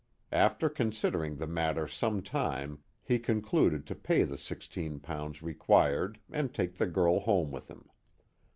[0.31, 6.17] After considering the matter some time, he con cluded to pay the sixteen pounds required
[6.31, 7.87] and take the girl home with him.